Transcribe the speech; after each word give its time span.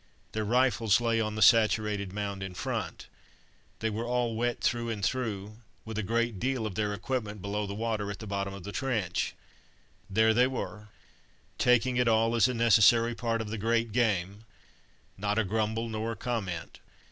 Their 0.31 0.45
rifles 0.45 0.99
lay 0.99 1.21
on 1.21 1.35
the 1.35 1.43
saturated 1.43 2.11
mound 2.11 2.41
in 2.41 2.55
front. 2.55 3.05
They 3.81 3.91
were 3.91 4.03
all 4.07 4.35
wet 4.35 4.59
through 4.59 4.89
and 4.89 5.05
through, 5.05 5.57
with 5.85 5.95
a 5.99 6.01
great 6.01 6.39
deal 6.39 6.65
of 6.65 6.73
their 6.73 6.91
equipment 6.91 7.39
below 7.39 7.67
the 7.67 7.75
water 7.75 8.09
at 8.09 8.17
the 8.17 8.25
bottom 8.25 8.51
of 8.51 8.63
the 8.63 8.71
trench. 8.71 9.35
There 10.09 10.33
they 10.33 10.47
were, 10.47 10.87
taking 11.59 11.97
it 11.97 12.07
all 12.07 12.35
as 12.35 12.47
a 12.47 12.55
necessary 12.55 13.13
part 13.13 13.41
of 13.41 13.51
the 13.51 13.59
great 13.59 13.91
game; 13.91 14.45
not 15.19 15.37
a 15.37 15.43
grumble 15.43 15.87
nor 15.87 16.13
a 16.13 16.15
comment. 16.15 16.79